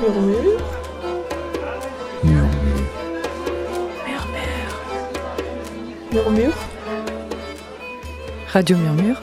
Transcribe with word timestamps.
Murmure. 0.00 0.60
Murmure. 2.22 2.48
Murmure. 6.12 6.54
Radio 8.52 8.76
Murmure, 8.76 9.20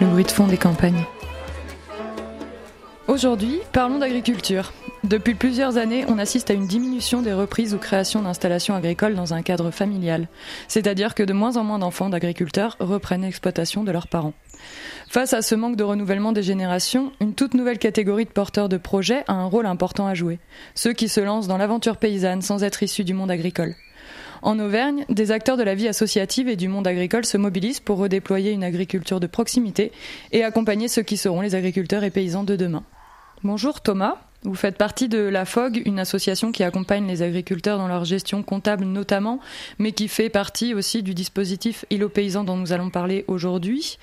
le 0.00 0.06
bruit 0.06 0.24
de 0.24 0.30
fond 0.30 0.46
des 0.46 0.56
campagnes. 0.56 1.04
Aujourd'hui, 3.06 3.60
parlons 3.72 3.98
d'agriculture. 3.98 4.72
Depuis 5.02 5.34
plusieurs 5.34 5.78
années, 5.78 6.04
on 6.08 6.18
assiste 6.18 6.50
à 6.50 6.54
une 6.54 6.66
diminution 6.66 7.22
des 7.22 7.32
reprises 7.32 7.72
ou 7.72 7.78
créations 7.78 8.22
d'installations 8.22 8.74
agricoles 8.74 9.14
dans 9.14 9.32
un 9.32 9.40
cadre 9.40 9.70
familial, 9.70 10.28
c'est-à-dire 10.68 11.14
que 11.14 11.22
de 11.22 11.32
moins 11.32 11.56
en 11.56 11.64
moins 11.64 11.78
d'enfants 11.78 12.10
d'agriculteurs 12.10 12.76
reprennent 12.80 13.22
l'exploitation 13.22 13.82
de 13.82 13.92
leurs 13.92 14.08
parents. 14.08 14.34
Face 15.08 15.32
à 15.32 15.40
ce 15.40 15.54
manque 15.54 15.76
de 15.76 15.84
renouvellement 15.84 16.32
des 16.32 16.42
générations, 16.42 17.12
une 17.20 17.34
toute 17.34 17.54
nouvelle 17.54 17.78
catégorie 17.78 18.26
de 18.26 18.30
porteurs 18.30 18.68
de 18.68 18.76
projets 18.76 19.24
a 19.26 19.32
un 19.32 19.46
rôle 19.46 19.64
important 19.64 20.06
à 20.06 20.12
jouer, 20.12 20.38
ceux 20.74 20.92
qui 20.92 21.08
se 21.08 21.20
lancent 21.20 21.48
dans 21.48 21.56
l'aventure 21.56 21.96
paysanne 21.96 22.42
sans 22.42 22.62
être 22.62 22.82
issus 22.82 23.02
du 23.02 23.14
monde 23.14 23.30
agricole. 23.30 23.74
En 24.42 24.58
Auvergne, 24.58 25.06
des 25.08 25.32
acteurs 25.32 25.56
de 25.56 25.62
la 25.62 25.74
vie 25.74 25.88
associative 25.88 26.48
et 26.48 26.56
du 26.56 26.68
monde 26.68 26.86
agricole 26.86 27.24
se 27.24 27.38
mobilisent 27.38 27.80
pour 27.80 27.98
redéployer 27.98 28.52
une 28.52 28.64
agriculture 28.64 29.18
de 29.18 29.26
proximité 29.26 29.92
et 30.32 30.44
accompagner 30.44 30.88
ceux 30.88 31.02
qui 31.02 31.16
seront 31.16 31.40
les 31.40 31.54
agriculteurs 31.54 32.04
et 32.04 32.10
paysans 32.10 32.44
de 32.44 32.56
demain. 32.56 32.84
Bonjour 33.42 33.80
Thomas, 33.80 34.18
vous 34.42 34.54
faites 34.54 34.78
partie 34.78 35.08
de 35.08 35.18
la 35.18 35.44
FOG, 35.44 35.82
une 35.84 35.98
association 35.98 36.52
qui 36.52 36.62
accompagne 36.62 37.06
les 37.06 37.22
agriculteurs 37.22 37.78
dans 37.78 37.88
leur 37.88 38.04
gestion 38.04 38.42
comptable 38.42 38.84
notamment, 38.84 39.40
mais 39.78 39.92
qui 39.92 40.08
fait 40.08 40.30
partie 40.30 40.74
aussi 40.74 41.02
du 41.02 41.14
dispositif 41.14 41.84
îlot 41.90 42.08
paysan 42.08 42.44
dont 42.44 42.56
nous 42.56 42.72
allons 42.72 42.90
parler 42.90 43.24
aujourd'hui. 43.28 43.98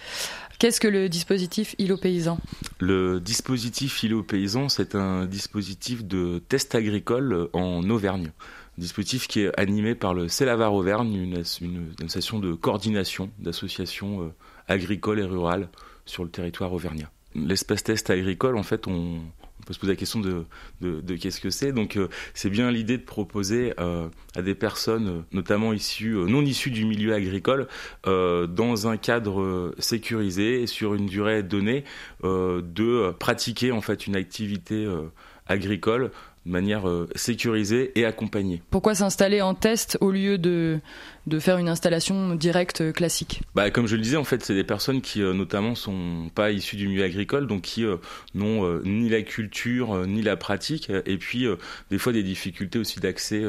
Qu'est-ce 0.59 0.79
que 0.79 0.87
le 0.87 1.09
dispositif 1.09 1.75
îlot 1.77 1.97
paysan? 1.97 2.39
Le 2.79 3.19
dispositif 3.19 4.03
îlot 4.03 4.23
paysan, 4.23 4.69
c'est 4.69 4.95
un 4.95 5.25
dispositif 5.25 6.05
de 6.05 6.39
test 6.49 6.75
agricole 6.75 7.49
en 7.53 7.87
Auvergne 7.89 8.31
dispositif 8.77 9.27
qui 9.27 9.41
est 9.41 9.59
animé 9.59 9.95
par 9.95 10.13
le 10.13 10.27
CELAVAR 10.27 10.73
Auvergne, 10.73 11.13
une, 11.13 11.43
une, 11.61 11.93
association 11.99 12.39
de 12.39 12.53
coordination 12.53 13.31
d'associations 13.39 14.21
euh, 14.21 14.33
agricoles 14.67 15.19
et 15.19 15.23
rurales 15.23 15.69
sur 16.05 16.23
le 16.23 16.29
territoire 16.29 16.73
auvergnat. 16.73 17.09
L'espace 17.35 17.83
test 17.83 18.09
agricole, 18.09 18.57
en 18.57 18.63
fait, 18.63 18.87
on, 18.87 19.21
peut 19.67 19.73
se 19.73 19.79
poser 19.79 19.91
la 19.91 19.97
question 19.97 20.19
de, 20.19 20.45
de, 20.81 21.15
qu'est-ce 21.15 21.41
que 21.41 21.49
c'est. 21.49 21.71
Donc, 21.71 21.97
euh, 21.97 22.07
c'est 22.33 22.49
bien 22.49 22.71
l'idée 22.71 22.97
de 22.97 23.03
proposer 23.03 23.73
euh, 23.79 24.07
à 24.35 24.41
des 24.41 24.55
personnes, 24.55 25.23
notamment 25.31 25.73
issues, 25.73 26.15
non 26.15 26.41
issues 26.41 26.71
du 26.71 26.85
milieu 26.85 27.13
agricole, 27.13 27.67
dans 28.05 28.87
un 28.87 28.97
cadre 28.97 29.73
sécurisé 29.79 30.61
et 30.61 30.67
sur 30.67 30.93
une 30.93 31.05
durée 31.05 31.43
donnée, 31.43 31.83
de 32.23 33.11
pratiquer 33.19 33.71
en 33.71 33.81
fait 33.81 34.07
une 34.07 34.15
activité 34.15 34.87
agricole 35.47 36.11
de 36.47 36.51
manière 36.51 36.87
euh, 36.87 37.07
sécurisée 37.15 37.91
et 37.95 38.05
accompagnée. 38.05 38.61
Pourquoi 38.71 38.95
s'installer 38.95 39.41
en 39.41 39.53
test 39.53 39.97
au 39.99 40.11
lieu 40.11 40.37
de, 40.37 40.79
de 41.27 41.39
faire 41.39 41.57
une 41.57 41.67
installation 41.67 42.35
directe 42.35 42.81
euh, 42.81 42.91
classique? 42.93 43.41
Bah, 43.53 43.69
Comme 43.69 43.85
je 43.85 43.97
le 43.97 44.01
disais, 44.01 44.15
en 44.15 44.23
fait, 44.23 44.43
c'est 44.43 44.55
des 44.55 44.63
personnes 44.63 45.01
qui 45.01 45.21
euh, 45.21 45.33
notamment 45.33 45.75
sont 45.75 46.29
pas 46.33 46.51
issues 46.51 46.77
du 46.77 46.87
milieu 46.87 47.03
agricole, 47.03 47.47
donc 47.47 47.63
qui 47.63 47.83
n'ont 48.33 48.79
ni 48.83 49.09
la 49.09 49.21
culture 49.21 50.07
ni 50.07 50.21
la 50.21 50.37
pratique, 50.37 50.89
et 51.05 51.17
puis 51.17 51.45
des 51.89 51.97
fois 51.97 52.13
des 52.13 52.23
difficultés 52.23 52.79
aussi 52.79 52.99
d'accès 52.99 53.43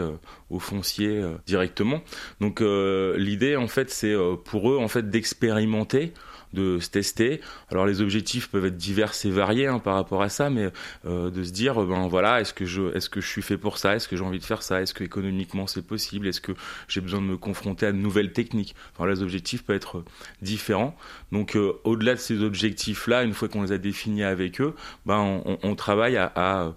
au 0.50 0.58
foncier 0.58 1.22
directement. 1.46 2.02
Donc 2.41 2.60
l'idée, 2.60 3.56
en 3.56 3.69
fait, 3.69 3.91
c'est 3.91 4.14
pour 4.44 4.70
eux 4.70 4.78
en 4.78 4.88
fait 4.88 5.08
d'expérimenter 5.08 6.12
de 6.52 6.78
se 6.80 6.91
tester. 6.91 7.41
Alors 7.70 7.86
les 7.86 8.00
objectifs 8.00 8.48
peuvent 8.48 8.66
être 8.66 8.77
divers 8.77 9.12
et 9.24 9.30
variés 9.30 9.66
hein, 9.66 9.78
par 9.78 9.94
rapport 9.94 10.22
à 10.22 10.28
ça, 10.28 10.50
mais 10.50 10.70
euh, 11.06 11.30
de 11.30 11.42
se 11.42 11.52
dire 11.52 11.74
ben 11.84 12.08
voilà, 12.08 12.41
est-ce 12.41 12.52
que 12.52 12.64
je 12.64 12.94
est-ce 12.94 13.08
que 13.10 13.20
je 13.20 13.28
suis 13.28 13.42
fait 13.42 13.58
pour 13.58 13.78
ça, 13.78 13.96
est-ce 13.96 14.08
que 14.08 14.16
j'ai 14.16 14.24
envie 14.24 14.38
de 14.38 14.44
faire 14.44 14.62
ça, 14.62 14.80
est-ce 14.80 14.94
que 14.94 15.04
économiquement 15.04 15.66
c'est 15.66 15.86
possible, 15.86 16.26
est-ce 16.26 16.41
que 16.41 16.52
j'ai 16.88 17.00
besoin 17.00 17.20
de 17.20 17.26
me 17.26 17.36
confronter 17.36 17.86
à 17.86 17.92
de 17.92 17.98
nouvelles 17.98 18.32
techniques? 18.32 18.75
Enfin 18.94 19.09
les 19.09 19.22
objectifs 19.22 19.64
peuvent 19.64 19.76
être 19.76 20.04
différents. 20.42 20.97
Donc 21.32 21.56
euh, 21.56 21.72
au-delà 21.84 22.14
de 22.14 22.20
ces 22.20 22.42
objectifs 22.42 23.06
là, 23.06 23.22
une 23.22 23.34
fois 23.34 23.48
qu'on 23.48 23.62
les 23.62 23.72
a 23.72 23.78
définis 23.78 24.25
avec 24.25 24.60
eux, 24.60 24.75
ben 25.06 25.42
on, 25.62 25.75
travaille 25.75 26.16
à 26.16 26.62
euh, 26.62 26.70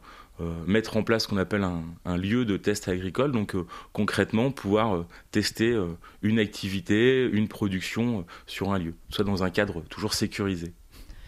mettre 0.66 0.98
en 0.98 1.04
place 1.04 1.24
ce 1.24 1.28
qu'on 1.28 1.38
appelle 1.38 1.64
un, 1.64 2.18
lieu 2.18 2.46
de 2.46 2.58
test 2.58 2.88
agricole, 2.88 3.32
donc 3.32 3.56
euh, 3.56 3.66
concrètement 3.94 4.52
pouvoir 4.52 4.96
euh, 4.96 5.06
tester 5.32 5.78
une 6.22 6.40
activité, 6.40 7.28
une 7.32 7.48
production 7.48 8.26
sur 8.48 8.72
un 8.72 8.80
lieu, 8.80 8.94
soit 9.10 9.26
dans 9.26 9.44
un 9.44 9.50
cadre 9.50 9.82
toujours 9.90 10.14
sécurisé. 10.14 10.74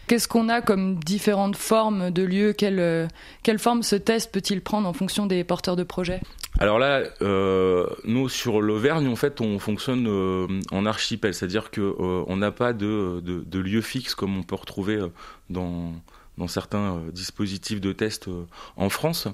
Qu'est-ce 0.06 0.28
qu'on 0.28 0.50
a 0.50 0.60
comme 0.60 0.96
différentes 1.02 1.56
formes 1.56 2.10
de 2.10 2.22
lieux? 2.22 2.52
Quelle, 2.52 3.08
quelle 3.42 3.58
forme 3.58 3.82
ce 3.82 3.96
test 3.96 4.30
peut-il 4.30 4.60
prendre 4.60 4.86
en 4.86 4.92
fonction 4.92 5.24
des 5.24 5.44
porteurs 5.44 5.76
de 5.76 5.82
projets? 5.82 6.20
Alors 6.58 6.78
là, 6.78 7.02
nous 8.04 8.28
sur 8.28 8.60
l'Auvergne, 8.60 9.08
en 9.08 9.16
fait, 9.16 9.40
on 9.40 9.58
fonctionne 9.58 10.06
en 10.70 10.86
archipel, 10.86 11.32
c'est-à-dire 11.32 11.70
que 11.70 11.94
on 11.98 12.36
n'a 12.36 12.50
pas 12.50 12.74
de, 12.74 13.22
de, 13.24 13.42
de, 13.46 13.58
lieu 13.58 13.80
fixe 13.80 14.14
comme 14.14 14.36
on 14.36 14.42
peut 14.42 14.56
retrouver 14.56 15.00
dans 15.48 15.94
dans 16.38 16.48
certains 16.48 16.96
euh, 16.96 17.10
dispositifs 17.12 17.80
de 17.80 17.92
test 17.92 18.28
euh, 18.28 18.46
en 18.76 18.88
France. 18.88 19.28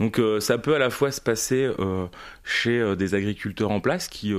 Donc 0.00 0.18
euh, 0.18 0.40
ça 0.40 0.58
peut 0.58 0.74
à 0.74 0.78
la 0.78 0.90
fois 0.90 1.10
se 1.10 1.20
passer 1.20 1.70
chez 2.44 2.96
des 2.96 3.14
agriculteurs 3.14 3.70
en 3.70 3.80
place 3.80 4.08
qui 4.08 4.32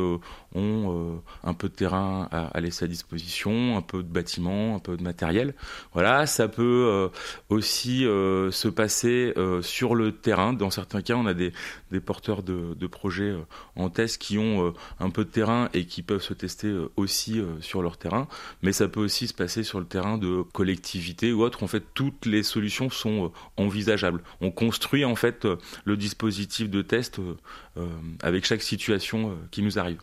ont 0.55 1.21
un 1.43 1.53
peu 1.53 1.69
de 1.69 1.73
terrain 1.73 2.27
à, 2.31 2.59
laisser 2.59 2.85
à 2.85 2.87
disposition, 2.87 3.77
un 3.77 3.81
peu 3.81 4.01
de 4.01 4.07
bâtiments, 4.07 4.75
un 4.75 4.79
peu 4.79 4.97
de 4.97 5.03
matériel. 5.03 5.53
Voilà, 5.93 6.25
ça 6.25 6.47
peut 6.47 7.09
aussi 7.49 8.01
se 8.01 8.67
passer 8.67 9.33
sur 9.61 9.93
le 9.93 10.11
terrain. 10.13 10.53
Dans 10.53 10.71
certains 10.71 11.01
cas, 11.01 11.15
on 11.15 11.25
a 11.25 11.33
des, 11.33 11.51
porteurs 12.05 12.41
de, 12.43 12.73
de, 12.73 12.87
projets 12.87 13.35
en 13.75 13.89
test 13.89 14.19
qui 14.19 14.37
ont 14.37 14.73
un 14.99 15.09
peu 15.09 15.25
de 15.25 15.29
terrain 15.29 15.69
et 15.73 15.85
qui 15.85 16.01
peuvent 16.01 16.23
se 16.23 16.33
tester 16.33 16.73
aussi 16.95 17.41
sur 17.61 17.83
leur 17.83 17.97
terrain. 17.97 18.27
Mais 18.63 18.71
ça 18.71 18.87
peut 18.87 19.01
aussi 19.01 19.27
se 19.27 19.33
passer 19.33 19.63
sur 19.63 19.79
le 19.79 19.85
terrain 19.85 20.17
de 20.17 20.41
collectivités 20.53 21.33
ou 21.33 21.43
autres. 21.43 21.63
En 21.63 21.67
fait, 21.67 21.83
tout 21.93 22.07
toutes 22.07 22.25
les 22.25 22.43
solutions 22.43 22.89
sont 22.89 23.25
euh, 23.25 23.29
envisageables. 23.57 24.23
On 24.39 24.51
construit 24.51 25.03
en 25.03 25.15
fait 25.15 25.45
euh, 25.45 25.57
le 25.83 25.97
dispositif 25.97 26.69
de 26.69 26.81
test 26.81 27.19
euh, 27.19 27.87
avec 28.21 28.45
chaque 28.45 28.61
situation 28.61 29.37
qui 29.51 29.61
nous 29.61 29.77
arrive. 29.77 29.99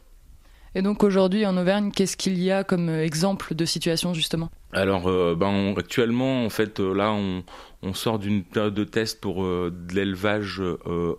Et 0.75 0.83
donc 0.83 1.05
aujourd'hui 1.05 1.47
en 1.47 1.57
Auvergne, 1.57 1.91
qu'est-ce 1.93 2.17
qu'il 2.17 2.43
y 2.43 2.51
a 2.51 2.65
comme 2.65 2.89
exemple 2.89 3.55
de 3.55 3.65
situation 3.65 4.13
justement? 4.13 4.51
Alors 4.73 5.05
ben, 5.37 5.73
actuellement 5.77 6.45
en 6.45 6.51
fait 6.51 6.81
là 6.81 7.13
on, 7.13 7.45
sort 7.93 8.19
d'une 8.19 8.43
période 8.43 8.75
de 8.75 8.83
test 8.83 9.21
pour 9.21 9.45
de 9.45 9.95
l'élevage 9.95 10.61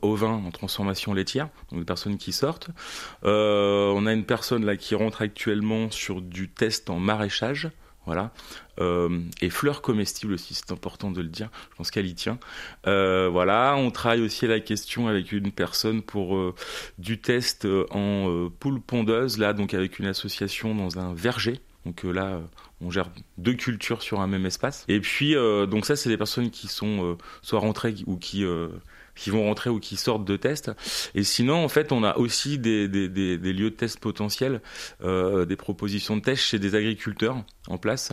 ovin 0.02 0.42
en 0.46 0.52
transformation 0.52 1.14
laitière, 1.14 1.48
donc 1.72 1.80
des 1.80 1.86
personnes 1.86 2.18
qui 2.18 2.34
sortent. 2.34 2.70
on 3.24 4.06
a 4.06 4.12
une 4.14 4.26
personne 4.26 4.66
là 4.66 4.76
qui 4.76 4.94
rentre 4.94 5.22
actuellement 5.22 5.90
sur 5.90 6.22
du 6.22 6.50
test 6.50 6.90
en 6.90 7.00
maraîchage. 7.00 7.70
Voilà. 8.06 8.32
Euh, 8.80 9.22
et 9.42 9.50
fleurs 9.50 9.82
comestibles 9.82 10.34
aussi, 10.34 10.54
c'est 10.54 10.72
important 10.72 11.12
de 11.12 11.22
le 11.22 11.28
dire. 11.28 11.50
Je 11.72 11.76
pense 11.76 11.92
qu'elle 11.92 12.06
y 12.06 12.16
tient. 12.16 12.38
Euh, 12.88 13.30
voilà. 13.32 13.76
On 13.78 13.92
travaille 13.92 14.22
aussi 14.22 14.48
la 14.48 14.60
question 14.60 15.08
avec 15.08 15.32
une 15.32 15.52
personne 15.52 16.02
pour 16.02 16.36
euh, 16.36 16.54
du 16.98 17.20
test 17.20 17.68
en 17.90 18.50
poule 18.60 18.82
pondeuse, 18.82 19.38
là, 19.38 19.54
donc 19.54 19.74
avec 19.74 20.00
une 20.00 20.06
association 20.06 20.76
dans 20.76 21.00
un 21.00 21.14
verger. 21.14 21.60
Donc 21.86 22.04
là, 22.04 22.42
on 22.82 22.90
gère 22.90 23.10
deux 23.38 23.54
cultures 23.54 24.02
sur 24.02 24.20
un 24.20 24.28
même 24.28 24.46
espace. 24.46 24.86
Et 24.88 25.00
puis, 25.00 25.36
donc 25.36 25.86
ça, 25.86 25.96
c'est 25.96 26.10
des 26.10 26.18
personnes 26.18 26.50
qui 26.50 26.68
sont 26.68 27.16
soit 27.44 27.60
rentrées 27.60 27.96
ou 28.08 28.18
qui 28.18 28.44
qui 29.16 29.30
vont 29.30 29.44
rentrer 29.44 29.70
ou 29.70 29.80
qui 29.80 29.96
sortent 29.96 30.26
de 30.26 30.38
test. 30.38 30.72
Et 31.14 31.24
sinon, 31.24 31.64
en 31.64 31.70
fait, 31.70 31.92
on 31.92 32.04
a 32.04 32.18
aussi 32.18 32.60
des, 32.60 32.88
des, 32.88 33.08
des, 33.10 33.38
des 33.38 33.54
lieux 33.54 33.72
de 33.72 33.76
test 33.76 34.00
potentiels, 34.00 34.62
euh, 35.04 35.46
des 35.46 35.56
propositions 35.56 36.18
de 36.18 36.22
test 36.22 36.44
chez 36.44 36.60
des 36.60 36.76
agriculteurs 36.76 37.38
en 37.68 37.78
place. 37.78 38.12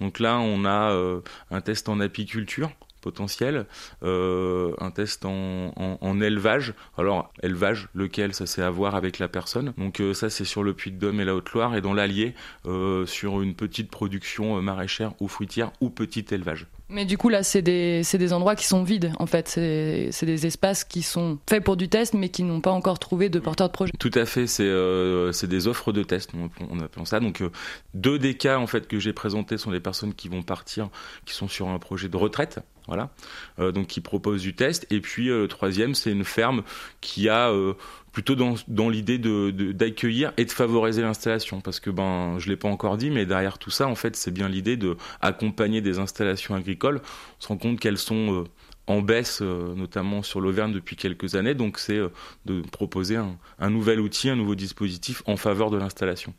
Donc 0.00 0.20
là, 0.20 0.38
on 0.38 0.64
a 0.64 0.92
euh, 0.92 1.20
un 1.50 1.60
test 1.60 1.88
en 1.88 2.00
apiculture 2.00 2.70
potentiel, 3.02 3.66
euh, 4.02 4.72
un 4.78 4.90
test 4.90 5.26
en, 5.26 5.72
en, 5.76 5.98
en, 6.00 6.20
élevage. 6.22 6.72
Alors, 6.96 7.30
élevage, 7.42 7.88
lequel, 7.94 8.32
ça 8.32 8.46
c'est 8.46 8.62
à 8.62 8.70
voir 8.70 8.94
avec 8.94 9.18
la 9.18 9.28
personne. 9.28 9.74
Donc 9.76 10.00
euh, 10.00 10.14
ça 10.14 10.30
c'est 10.30 10.44
sur 10.46 10.62
le 10.62 10.72
Puy-de-Dôme 10.72 11.20
et 11.20 11.24
la 11.26 11.34
Haute-Loire 11.34 11.76
et 11.76 11.82
dans 11.82 11.92
l'Allier, 11.92 12.34
euh, 12.64 13.04
sur 13.04 13.42
une 13.42 13.54
petite 13.54 13.90
production 13.90 14.56
euh, 14.56 14.60
maraîchère 14.62 15.12
ou 15.20 15.28
fruitière 15.28 15.72
ou 15.80 15.90
petit 15.90 16.24
élevage. 16.30 16.66
Mais 16.92 17.04
du 17.04 17.16
coup, 17.16 17.28
là, 17.28 17.42
c'est 17.42 17.62
des, 17.62 18.02
des, 18.02 18.32
endroits 18.32 18.54
qui 18.54 18.66
sont 18.66 18.82
vides, 18.84 19.12
en 19.18 19.26
fait. 19.26 19.48
C'est 19.48 20.26
des 20.26 20.46
espaces 20.46 20.84
qui 20.84 21.02
sont 21.02 21.38
faits 21.48 21.64
pour 21.64 21.76
du 21.76 21.88
test, 21.88 22.14
mais 22.14 22.28
qui 22.28 22.42
n'ont 22.42 22.60
pas 22.60 22.70
encore 22.70 22.98
trouvé 22.98 23.28
de 23.28 23.38
porteur 23.38 23.68
de 23.68 23.72
projet. 23.72 23.92
Tout 23.98 24.10
à 24.14 24.26
fait, 24.26 24.46
c'est 24.46 24.64
euh, 24.66 25.32
des 25.42 25.66
offres 25.66 25.92
de 25.92 26.02
test, 26.02 26.30
on, 26.70 26.80
appelle 26.80 27.06
ça. 27.06 27.20
Donc, 27.20 27.40
euh, 27.40 27.50
deux 27.94 28.18
des 28.18 28.36
cas, 28.36 28.58
en 28.58 28.66
fait, 28.66 28.86
que 28.86 28.98
j'ai 28.98 29.12
présentés 29.12 29.58
sont 29.58 29.70
des 29.70 29.80
personnes 29.80 30.14
qui 30.14 30.28
vont 30.28 30.42
partir, 30.42 30.88
qui 31.24 31.34
sont 31.34 31.48
sur 31.48 31.68
un 31.68 31.78
projet 31.78 32.08
de 32.08 32.16
retraite, 32.16 32.60
voilà, 32.86 33.10
euh, 33.58 33.72
donc 33.72 33.86
qui 33.86 34.00
proposent 34.00 34.42
du 34.42 34.54
test. 34.54 34.86
Et 34.90 35.00
puis, 35.00 35.30
euh, 35.30 35.42
le 35.42 35.48
troisième, 35.48 35.94
c'est 35.94 36.10
une 36.10 36.24
ferme 36.24 36.62
qui 37.00 37.28
a 37.28 37.50
euh, 37.50 37.74
plutôt 38.12 38.34
dans, 38.34 38.54
dans 38.68 38.88
l'idée 38.88 39.18
d'accueillir 39.18 40.30
de, 40.30 40.40
et 40.40 40.44
de 40.44 40.50
favoriser 40.50 41.02
l'installation. 41.02 41.60
Parce 41.60 41.80
que, 41.80 41.90
ben, 41.90 42.38
je 42.38 42.48
l'ai 42.48 42.56
pas 42.56 42.68
encore 42.68 42.96
dit, 42.96 43.10
mais 43.10 43.26
derrière 43.26 43.58
tout 43.58 43.70
ça, 43.70 43.88
en 43.88 43.94
fait, 43.94 44.16
c'est 44.16 44.30
bien 44.30 44.48
l'idée 44.48 44.76
de 44.76 44.96
accompagner 45.20 45.80
des 45.80 45.98
installations 45.98 46.54
agricoles. 46.54 47.00
On 47.38 47.42
se 47.42 47.48
rend 47.48 47.56
compte 47.56 47.80
qu'elles 47.80 47.98
sont 47.98 48.42
euh, 48.42 48.44
en 48.86 49.00
baisse, 49.00 49.40
notamment 49.40 50.22
sur 50.22 50.40
l'Auvergne 50.40 50.72
depuis 50.72 50.96
quelques 50.96 51.34
années. 51.36 51.54
Donc 51.54 51.78
c'est 51.78 52.00
de 52.46 52.62
proposer 52.62 53.16
un 53.16 53.70
nouvel 53.70 54.00
outil, 54.00 54.28
un 54.28 54.36
nouveau 54.36 54.56
dispositif 54.56 55.22
en 55.26 55.36
faveur 55.36 55.70
de 55.70 55.76
l'installation. 55.76 56.34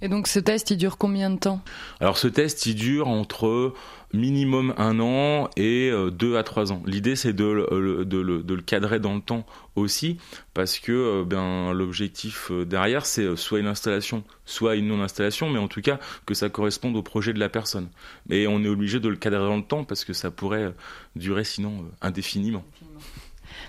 Et 0.00 0.08
donc 0.08 0.28
ce 0.28 0.38
test, 0.38 0.70
il 0.70 0.76
dure 0.76 0.98
combien 0.98 1.30
de 1.30 1.38
temps? 1.38 1.62
Alors 2.00 2.18
ce 2.18 2.28
test, 2.28 2.66
il 2.66 2.74
dure 2.74 3.08
entre 3.08 3.74
minimum 4.14 4.74
un 4.78 5.00
an 5.00 5.50
et 5.56 5.90
euh, 5.90 6.10
deux 6.10 6.36
à 6.36 6.42
trois 6.42 6.72
ans. 6.72 6.82
L'idée, 6.86 7.16
c'est 7.16 7.32
de, 7.32 8.04
de, 8.04 8.18
le 8.54 8.62
cadrer 8.62 9.00
dans 9.00 9.14
le 9.14 9.20
temps 9.20 9.44
aussi, 9.76 10.18
parce 10.54 10.78
que 10.78 10.92
euh, 10.92 11.24
ben, 11.24 11.72
l'objectif 11.72 12.50
euh, 12.50 12.64
derrière, 12.64 13.06
c'est 13.06 13.36
soit 13.36 13.58
une 13.58 13.66
installation, 13.66 14.24
soit 14.44 14.76
une 14.76 14.88
non-installation, 14.88 15.50
mais 15.50 15.58
en 15.58 15.68
tout 15.68 15.82
cas 15.82 15.98
que 16.26 16.34
ça 16.34 16.48
corresponde 16.48 16.96
au 16.96 17.02
projet 17.02 17.32
de 17.32 17.40
la 17.40 17.48
personne. 17.48 17.88
Mais 18.28 18.46
on 18.46 18.62
est 18.62 18.68
obligé 18.68 19.00
de 19.00 19.08
le 19.08 19.16
cadrer 19.16 19.46
dans 19.46 19.56
le 19.56 19.64
temps, 19.64 19.84
parce 19.84 20.04
que 20.04 20.12
ça 20.12 20.30
pourrait 20.30 20.72
durer 21.16 21.44
sinon 21.44 21.84
indéfiniment. 22.00 22.64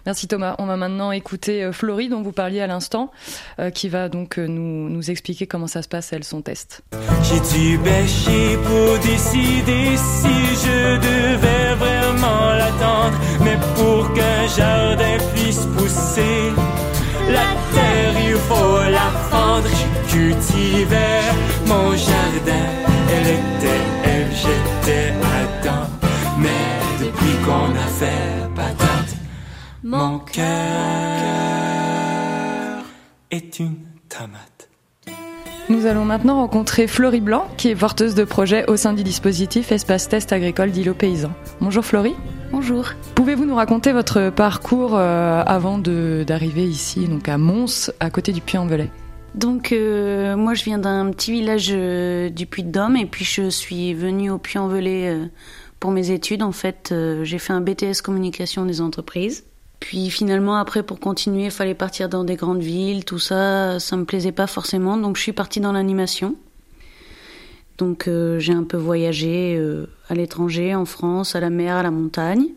Merci 0.05 0.27
Thomas. 0.27 0.55
On 0.59 0.65
va 0.65 0.77
maintenant 0.77 1.11
écouter 1.11 1.63
euh, 1.63 1.71
Florie 1.71 2.09
dont 2.09 2.21
vous 2.21 2.31
parliez 2.31 2.61
à 2.61 2.67
l'instant, 2.67 3.11
euh, 3.59 3.69
qui 3.69 3.89
va 3.89 4.09
donc 4.09 4.37
euh, 4.37 4.47
nous, 4.47 4.89
nous 4.89 5.11
expliquer 5.11 5.47
comment 5.47 5.67
ça 5.67 5.81
se 5.81 5.87
passe, 5.87 6.13
elle, 6.13 6.23
son 6.23 6.41
test. 6.41 6.83
J'ai 7.23 7.39
dû 7.57 7.77
bêcher 7.79 8.57
pour 8.63 8.99
décider 8.99 9.97
si 9.97 10.35
je 10.65 10.97
devais 10.97 11.75
vraiment 11.75 12.53
l'attendre, 12.57 13.17
mais 13.41 13.57
pour 13.75 14.13
qu'un 14.13 14.47
jardin 14.55 15.17
puisse 15.33 15.65
pousser, 15.77 16.51
la 17.29 17.55
terre, 17.73 18.13
il 18.29 18.35
faut 18.35 18.91
la 18.91 19.11
fendre. 19.29 19.67
J'ai 19.67 20.17
cultivé 20.17 21.14
cœur 30.35 30.45
est 33.31 33.59
une 33.59 33.75
tomate. 34.09 34.69
Nous 35.69 35.85
allons 35.85 36.03
maintenant 36.03 36.35
rencontrer 36.35 36.87
Florie 36.87 37.21
Blanc, 37.21 37.47
qui 37.55 37.69
est 37.69 37.75
porteuse 37.75 38.15
de 38.15 38.25
projet 38.25 38.65
au 38.69 38.75
sein 38.75 38.91
du 38.91 39.03
dispositif 39.03 39.71
Espace 39.71 40.09
Test 40.09 40.33
Agricole 40.33 40.71
d'îlot 40.71 40.93
Paysan. 40.93 41.31
Bonjour 41.61 41.85
Florie. 41.85 42.15
Bonjour. 42.51 42.89
Pouvez-vous 43.15 43.45
nous 43.45 43.55
raconter 43.55 43.93
votre 43.93 44.29
parcours 44.29 44.95
euh, 44.95 45.41
avant 45.45 45.77
d'arriver 45.77 46.65
ici, 46.65 47.07
donc 47.07 47.29
à 47.29 47.37
Mons, 47.37 47.91
à 48.01 48.09
côté 48.09 48.33
du 48.33 48.41
Puy-en-Velay? 48.41 48.91
Donc 49.35 49.71
euh, 49.71 50.35
moi 50.35 50.53
je 50.53 50.65
viens 50.65 50.79
d'un 50.79 51.11
petit 51.11 51.31
village 51.31 51.69
euh, 51.71 52.29
du 52.29 52.45
Puy-de-Dôme 52.45 52.97
et 52.97 53.05
puis 53.05 53.23
je 53.23 53.49
suis 53.49 53.93
venue 53.93 54.31
au 54.31 54.37
Puy-en-Velay 54.37 55.17
pour 55.79 55.91
mes 55.91 56.11
études. 56.11 56.43
En 56.43 56.51
fait, 56.51 56.93
j'ai 57.23 57.39
fait 57.39 57.53
un 57.53 57.61
BTS 57.61 58.01
communication 58.03 58.65
des 58.65 58.81
entreprises. 58.81 59.45
Puis 59.85 60.09
finalement, 60.09 60.55
après, 60.55 60.81
pour 60.81 60.99
continuer, 60.99 61.45
il 61.45 61.51
fallait 61.51 61.75
partir 61.75 62.09
dans 62.09 62.23
des 62.23 62.35
grandes 62.35 62.63
villes, 62.63 63.05
tout 63.05 63.19
ça, 63.19 63.79
ça 63.79 63.95
me 63.95 64.03
plaisait 64.03 64.31
pas 64.31 64.47
forcément, 64.47 64.97
donc 64.97 65.15
je 65.15 65.21
suis 65.21 65.31
partie 65.31 65.59
dans 65.59 65.73
l'animation. 65.73 66.35
Donc 67.77 68.07
euh, 68.07 68.39
j'ai 68.39 68.53
un 68.53 68.63
peu 68.63 68.77
voyagé 68.77 69.55
euh, 69.55 69.85
à 70.09 70.15
l'étranger, 70.15 70.73
en 70.73 70.85
France, 70.85 71.35
à 71.35 71.39
la 71.39 71.51
mer, 71.51 71.75
à 71.75 71.83
la 71.83 71.91
montagne. 71.91 72.47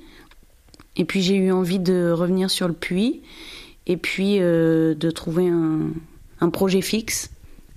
Et 0.96 1.04
puis 1.04 1.20
j'ai 1.20 1.34
eu 1.34 1.52
envie 1.52 1.78
de 1.78 2.10
revenir 2.10 2.50
sur 2.50 2.66
le 2.66 2.72
puits 2.72 3.20
et 3.86 3.98
puis 3.98 4.38
euh, 4.40 4.94
de 4.94 5.10
trouver 5.10 5.48
un, 5.48 5.80
un, 6.40 6.48
projet 6.48 6.80
fixe. 6.80 7.30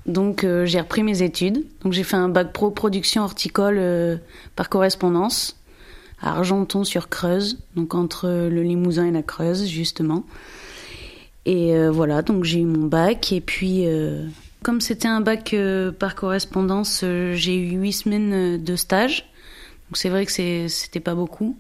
Donc 0.06 0.46
j'ai 0.64 0.80
repris 0.80 1.04
mes 1.04 1.24
études. 1.24 1.66
Donc 1.84 1.92
j'ai 1.92 2.04
fait 2.04 2.16
un 2.16 2.30
bac 2.30 2.54
pro 2.54 2.72
production 2.72 3.24
horticole 3.24 4.22
par 4.56 4.70
correspondance 4.70 5.61
à 6.22 6.38
Argenton-sur-Creuse, 6.38 7.60
donc 7.76 7.96
entre 7.96 8.28
le 8.28 8.62
Limousin 8.62 9.08
et 9.08 9.12
la 9.12 9.24
Creuse, 9.24 9.66
justement. 9.66 10.24
Et 11.46 11.76
euh, 11.76 11.90
voilà, 11.90 12.22
donc 12.22 12.44
j'ai 12.44 12.60
eu 12.60 12.66
mon 12.66 12.88
bac. 12.88 13.32
Et 13.32 13.42
puis, 13.42 13.88
euh, 13.88 14.26
comme 14.62 14.82
c'était 14.82 15.08
un 15.08 15.22
bac 15.22 15.54
euh, 15.54 15.92
par 15.92 16.16
correspondance, 16.16 17.04
j'ai 17.34 17.58
eu 17.58 17.72
huit 17.72 17.94
semaines 17.94 18.64
de 18.64 18.76
stage. 18.76 19.32
Donc 19.90 19.98
c'est 19.98 20.10
vrai 20.10 20.26
que 20.26 20.32
c'était 20.68 21.00
pas 21.00 21.16
beaucoup. 21.16 21.58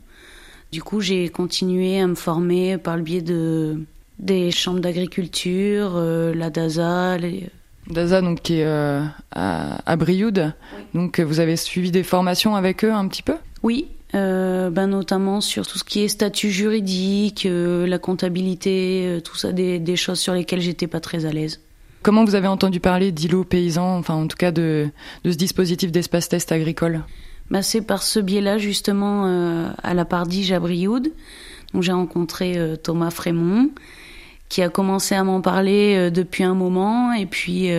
Du 0.71 0.83
coup, 0.83 1.01
j'ai 1.01 1.27
continué 1.29 1.99
à 1.99 2.07
me 2.07 2.15
former 2.15 2.77
par 2.77 2.95
le 2.95 3.03
biais 3.03 3.21
de 3.21 3.79
des 4.19 4.51
chambres 4.51 4.79
d'agriculture, 4.79 5.99
la 5.99 6.49
DASA. 6.51 7.17
Les... 7.17 7.49
DASA, 7.87 8.21
donc 8.21 8.43
qui 8.43 8.59
est 8.59 8.65
à, 8.65 9.11
à 9.31 9.95
Brioude. 9.95 10.53
Donc 10.93 11.19
vous 11.19 11.39
avez 11.39 11.57
suivi 11.57 11.89
des 11.89 12.03
formations 12.03 12.55
avec 12.55 12.85
eux 12.85 12.93
un 12.93 13.07
petit 13.07 13.23
peu? 13.23 13.33
Oui, 13.63 13.87
euh, 14.13 14.69
ben 14.69 14.87
notamment 14.87 15.39
sur 15.39 15.65
tout 15.65 15.77
ce 15.77 15.85
qui 15.85 16.01
est 16.01 16.09
statut 16.09 16.51
juridique, 16.51 17.45
euh, 17.45 17.87
la 17.87 17.97
comptabilité, 17.97 19.05
euh, 19.07 19.21
tout 19.21 19.37
ça, 19.37 19.53
des, 19.53 19.79
des, 19.79 19.95
choses 19.95 20.19
sur 20.19 20.33
lesquelles 20.33 20.59
j'étais 20.59 20.87
pas 20.87 20.99
très 20.99 21.25
à 21.25 21.31
l'aise. 21.31 21.61
Comment 22.03 22.25
vous 22.25 22.35
avez 22.35 22.47
entendu 22.47 22.81
parler 22.81 23.13
d'îlot 23.13 23.45
paysan, 23.45 23.97
enfin 23.97 24.15
en 24.15 24.27
tout 24.27 24.35
cas 24.35 24.51
de, 24.51 24.89
de 25.23 25.31
ce 25.31 25.37
dispositif 25.37 25.93
d'espace 25.93 26.27
test 26.27 26.51
agricole? 26.51 27.03
Ben, 27.51 27.61
C'est 27.61 27.81
par 27.81 28.03
ce 28.03 28.19
biais-là 28.19 28.57
justement 28.57 29.71
à 29.81 29.93
la 29.93 30.03
Pardige 30.03 30.51
à 30.51 30.59
Brioude. 30.59 31.11
Donc 31.73 31.83
j'ai 31.83 31.91
rencontré 31.91 32.57
Thomas 32.83 33.11
Frémont 33.11 33.69
qui 34.49 34.61
a 34.61 34.67
commencé 34.67 35.15
à 35.15 35.23
m'en 35.23 35.39
parler 35.39 36.09
depuis 36.11 36.43
un 36.43 36.55
moment 36.55 37.13
et 37.13 37.25
puis 37.25 37.69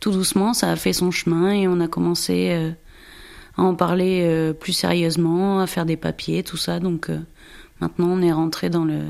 tout 0.00 0.10
doucement 0.10 0.54
ça 0.54 0.70
a 0.70 0.76
fait 0.76 0.92
son 0.92 1.10
chemin 1.10 1.50
et 1.50 1.66
on 1.66 1.80
a 1.80 1.88
commencé 1.88 2.72
à 3.56 3.62
en 3.62 3.74
parler 3.74 4.22
euh, 4.24 4.52
plus 4.52 4.72
sérieusement, 4.72 5.60
à 5.60 5.66
faire 5.66 5.86
des 5.86 5.96
papiers, 5.96 6.42
tout 6.42 6.56
ça. 6.56 6.80
Donc 6.80 7.10
euh, 7.10 7.18
maintenant, 7.80 8.08
on 8.08 8.22
est 8.22 8.32
rentré 8.32 8.70
dans 8.70 8.84
le 8.84 9.02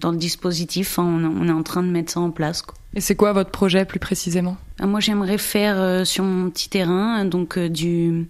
dans 0.00 0.10
le 0.10 0.16
dispositif. 0.16 0.98
on, 0.98 1.46
est 1.46 1.52
en 1.52 1.62
train 1.62 1.84
de 1.84 1.88
mettre 1.88 2.12
ça 2.12 2.20
en 2.20 2.32
place. 2.32 2.64
Et 2.94 3.00
c'est 3.00 3.14
quoi 3.14 3.32
votre 3.32 3.50
projet 3.50 3.84
plus 3.84 4.00
précisément? 4.00 4.56
Ah, 4.80 4.86
Moi, 4.86 4.98
j'aimerais 4.98 5.38
faire 5.38 5.80
euh, 5.80 6.04
sur 6.04 6.24
mon 6.24 6.50
petit 6.50 6.68
terrain 6.68 7.24
donc 7.24 7.58
du 7.58 8.26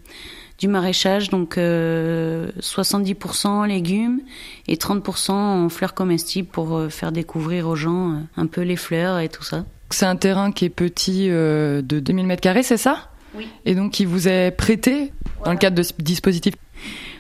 du 0.58 0.68
maraîchage, 0.68 1.28
donc 1.28 1.56
70% 1.56 3.66
légumes 3.66 4.20
et 4.68 4.76
30% 4.76 5.32
en 5.32 5.68
fleurs 5.68 5.92
comestibles 5.92 6.46
pour 6.46 6.80
faire 6.88 7.10
découvrir 7.10 7.66
aux 7.66 7.74
gens 7.74 8.22
un 8.36 8.46
peu 8.46 8.60
les 8.60 8.76
fleurs 8.76 9.18
et 9.18 9.28
tout 9.28 9.42
ça. 9.42 9.64
C'est 9.90 10.06
un 10.06 10.14
terrain 10.14 10.52
qui 10.52 10.66
est 10.66 10.70
petit 10.70 11.26
de 11.26 11.82
2000 11.82 12.26
mètres 12.26 12.42
carrés, 12.42 12.62
c'est 12.62 12.76
ça? 12.76 13.11
Et 13.64 13.74
donc 13.74 13.92
qui 13.92 14.04
vous 14.04 14.28
est 14.28 14.50
prêté 14.50 15.12
dans 15.44 15.52
le 15.52 15.58
cadre 15.58 15.76
de 15.76 15.82
ce 15.82 15.92
dispositif? 15.98 16.54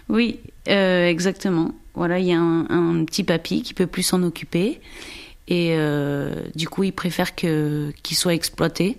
Oui, 0.08 0.40
euh, 0.68 1.08
exactement. 1.08 1.72
Voilà, 1.94 2.18
il 2.18 2.26
y 2.26 2.32
a 2.32 2.40
un, 2.40 3.04
petit 3.04 3.24
papy 3.24 3.62
qui 3.62 3.74
peut 3.74 3.86
plus 3.86 4.02
s'en 4.02 4.22
occuper. 4.22 4.80
Et 5.48 5.70
euh, 5.72 6.34
du 6.54 6.68
coup, 6.68 6.84
il 6.84 6.92
préfère 6.92 7.34
que 7.34 7.92
qu'il 8.02 8.16
soit 8.16 8.34
exploité. 8.34 8.98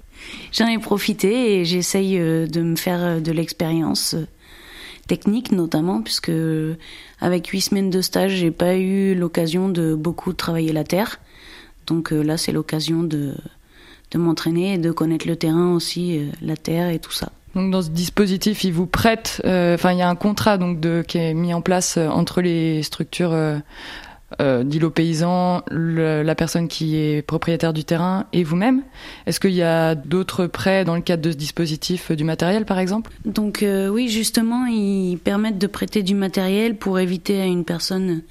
J'en 0.51 0.67
ai 0.67 0.77
profité 0.77 1.60
et 1.60 1.65
j'essaye 1.65 2.20
euh, 2.20 2.48
de 2.48 2.62
me 2.62 2.75
faire 2.75 3.22
de 3.22 3.32
l'expérience 3.32 4.15
technique 5.08 5.51
notamment 5.51 6.01
puisque 6.01 6.32
avec 7.20 7.48
huit 7.48 7.60
semaines 7.60 7.89
de 7.89 8.01
stage 8.01 8.32
j'ai 8.36 8.51
pas 8.51 8.77
eu 8.77 9.15
l'occasion 9.15 9.67
de 9.67 9.96
beaucoup 9.96 10.32
travailler 10.32 10.72
la 10.72 10.86
terre 10.86 11.20
donc 11.88 12.12
là 12.12 12.38
c'est 12.38 12.53
l'occasion 12.53 13.03
de 13.03 13.36
de 14.17 14.24
m'entraîner 14.24 14.74
et 14.74 14.77
de 14.77 14.91
connaître 14.91 15.27
le 15.27 15.36
terrain 15.36 15.74
aussi, 15.74 16.17
euh, 16.17 16.25
la 16.41 16.58
terre 16.58 16.89
et 16.89 17.00
tout 17.00 17.12
ça. 17.12 17.29
Donc 17.55 17.70
dans 17.70 17.84
ce 17.84 17.89
dispositif, 17.89 18.63
il 18.63 18.74
vous 18.74 18.88
prête, 18.88 19.41
euh, 19.46 19.75
enfin 19.75 19.91
il 19.91 20.00
y 20.00 20.01
a 20.01 20.10
un 20.10 20.15
contrat 20.15 20.58
donc 20.58 20.79
de, 20.79 21.03
qui 21.08 21.20
est 21.20 21.34
mis 21.34 21.53
en 21.53 21.62
place 21.62 21.98
euh, 21.98 22.08
entre 22.08 22.41
les 22.41 22.82
structures 22.82 23.34
euh, 23.34 24.63
d'îlots 24.63 24.89
paysans, 24.89 25.62
la 25.70 26.34
personne 26.34 26.67
qui 26.67 26.98
est 26.98 27.22
propriétaire 27.22 27.72
du 27.72 27.84
terrain 27.84 28.25
et 28.34 28.43
vous-même. 28.43 28.82
Est-ce 29.27 29.39
qu'il 29.39 29.53
y 29.53 29.62
a 29.62 29.93
d'autres 29.93 30.48
prêts 30.48 30.84
dans 30.84 30.96
le 30.96 31.01
cadre 31.01 31.22
de 31.22 31.29
ce 31.29 31.38
dispositif, 31.38 32.12
du 32.12 32.24
matériel 32.24 32.65
par 32.65 32.79
exemple? 32.79 33.12
Donc 33.25 33.63
oui, 33.63 34.10
justement, 34.10 34.65
ils 34.65 35.20
permettent 35.24 35.60
de 35.60 35.67
prêter 35.67 36.01
du 36.01 36.15
matériel 36.15 36.75
pour 36.75 36.98
éviter 36.98 37.41
à 37.41 37.46
une 37.46 37.63
personne 37.63 38.24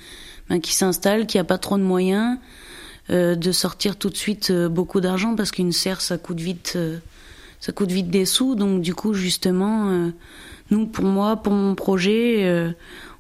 ben, 0.51 0.61
qui 0.61 0.73
s'installe, 0.73 1.27
qui 1.27 1.39
a 1.39 1.45
pas 1.45 1.59
trop 1.59 1.79
de 1.79 1.85
moyens, 1.85 2.37
de 3.09 3.53
sortir 3.53 3.97
tout 3.97 4.11
de 4.11 4.17
suite 4.17 4.51
euh, 4.51 4.69
beaucoup 4.69 5.01
d'argent 5.01 5.35
parce 5.35 5.51
qu'une 5.51 5.73
serre 5.73 6.01
ça 6.01 6.19
coûte 6.19 6.41
vite 6.41 6.75
euh, 6.77 6.99
ça 7.59 7.73
coûte 7.73 7.91
vite 7.91 8.11
des 8.11 8.25
sous 8.25 8.55
donc 8.55 8.81
du 8.81 8.95
coup 8.95 9.13
justement 9.13 10.11
nous 10.71 10.87
pour 10.87 11.05
moi 11.05 11.37
pour 11.37 11.53
mon 11.53 11.75
projet 11.75 12.75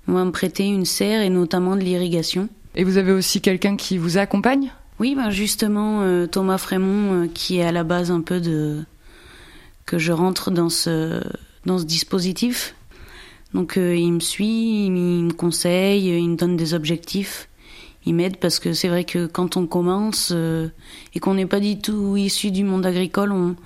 on 0.09 0.15
va 0.15 0.25
me 0.25 0.33
prêter 0.33 0.65
une 0.65 0.85
serre 0.85 1.21
et 1.21 1.31
notamment 1.31 1.77
de 1.77 1.83
l'irrigation. 1.83 2.49
Et 2.75 2.83
vous 2.83 2.97
avez 2.97 3.13
aussi 3.13 3.41
quelqu'un 3.41 3.77
qui 3.77 3.99
vous 3.99 4.19
accompagne? 4.19 4.73
Oui, 4.99 5.15
ben 5.15 5.31
justement 5.31 6.27
Thomas 6.27 6.59
Frémont 6.59 7.29
qui 7.33 7.59
est 7.59 7.63
à 7.63 7.71
la 7.71 7.85
base 7.85 8.11
un 8.11 8.21
peu 8.21 8.41
de 8.41 8.83
que 9.87 9.99
je 9.99 10.11
rentre 10.11 10.51
dans 10.51 10.71
ce 10.71 11.23
dans 11.65 11.79
ce 11.79 11.85
dispositif. 11.85 12.75
Donc 13.55 13.75
il 13.77 14.13
me 14.13 14.21
suit, 14.21 14.87
il 14.87 14.91
me 14.91 15.33
conseille, 15.33 16.09
il 16.09 16.31
me 16.31 16.37
donne 16.37 16.57
des 16.57 16.75
objectifs 16.75 17.49
il 18.07 18.15
m'aide 18.15 18.37
parce 18.39 18.59
que 18.59 18.73
c'est 18.73 18.89
vrai 18.89 19.05
que 19.05 19.27
quand 19.27 19.57
on 19.57 19.67
commence 19.67 20.31
euh, 20.33 20.69
et 21.15 21.21
qu'on 21.21 21.35
n'est 21.35 21.47
pas 21.47 21.61
du 21.61 21.79
tout 21.79 22.17
issu 22.17 22.51
du 22.51 22.65
monde 22.65 22.85
agricole, 22.87 23.33
on, 23.33 23.57